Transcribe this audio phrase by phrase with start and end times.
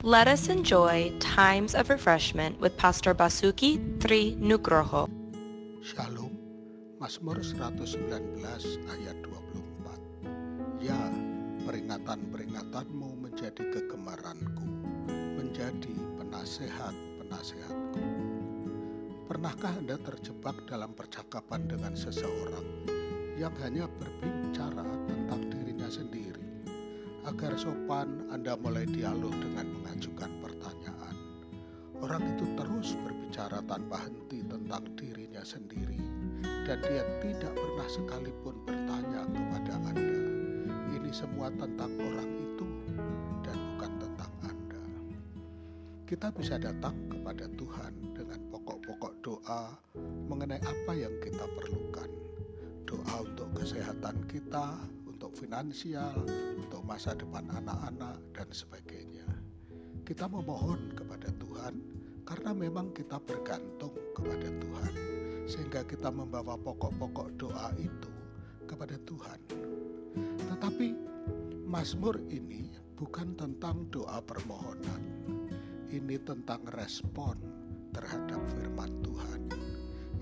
[0.00, 5.12] Let us enjoy times of refreshment with Pastor Basuki Tri Nugroho.
[5.84, 6.32] Shalom,
[6.96, 8.08] Mazmur 119
[8.88, 10.80] ayat 24.
[10.80, 10.96] Ya,
[11.68, 14.64] peringatan-peringatanmu menjadi kegemaranku,
[15.36, 18.00] menjadi penasehat-penasehatku.
[19.28, 22.88] Pernahkah Anda terjebak dalam percakapan dengan seseorang
[23.36, 24.69] yang hanya berbicara?
[27.30, 31.14] Agar sopan, Anda mulai dialog dengan mengajukan pertanyaan.
[32.02, 35.94] Orang itu terus berbicara tanpa henti tentang dirinya sendiri,
[36.66, 40.20] dan dia tidak pernah sekalipun bertanya kepada Anda.
[40.90, 42.66] Ini semua tentang orang itu
[43.46, 44.82] dan bukan tentang Anda.
[46.10, 49.78] Kita bisa datang kepada Tuhan dengan pokok-pokok doa
[50.26, 52.10] mengenai apa yang kita perlukan.
[52.90, 54.82] Doa untuk kesehatan kita,
[55.30, 56.26] untuk finansial,
[56.58, 59.22] untuk masa depan anak-anak, dan sebagainya.
[60.02, 61.78] Kita memohon kepada Tuhan
[62.26, 64.92] karena memang kita bergantung kepada Tuhan,
[65.46, 68.10] sehingga kita membawa pokok-pokok doa itu
[68.66, 69.38] kepada Tuhan.
[70.50, 70.88] Tetapi
[71.62, 75.14] Mazmur ini bukan tentang doa permohonan,
[75.94, 77.38] ini tentang respon
[77.94, 79.40] terhadap firman Tuhan.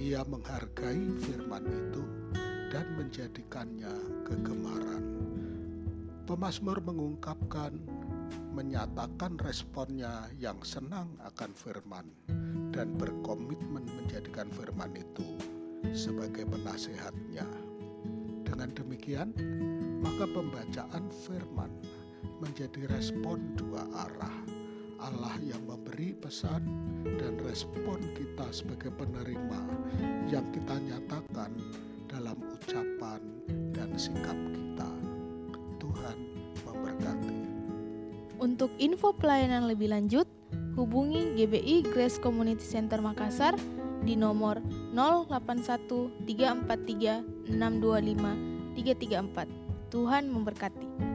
[0.00, 2.23] Ia menghargai firman itu
[2.74, 3.94] dan menjadikannya
[4.26, 5.06] kegemaran.
[6.26, 7.70] Pemasmur mengungkapkan,
[8.50, 12.02] menyatakan responnya yang senang akan firman
[12.74, 15.38] dan berkomitmen menjadikan firman itu
[15.94, 17.46] sebagai penasehatnya.
[18.42, 19.30] Dengan demikian,
[20.02, 21.70] maka pembacaan firman
[22.42, 24.42] menjadi respon dua arah.
[24.98, 26.64] Allah yang memberi pesan
[27.22, 29.60] dan respon kita sebagai penerima
[30.26, 31.13] yang kita nyatakan
[32.34, 33.20] dalam ucapan
[33.70, 34.90] dan sikap kita.
[35.78, 36.18] Tuhan
[36.66, 37.38] memberkati.
[38.42, 40.26] Untuk info pelayanan lebih lanjut,
[40.74, 43.54] hubungi GBI Grace Community Center Makassar
[44.02, 44.58] di nomor
[44.92, 49.94] 081 343 625 334.
[49.94, 51.13] Tuhan memberkati.